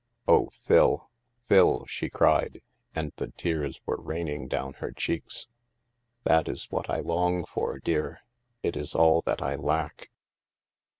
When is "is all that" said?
8.75-9.43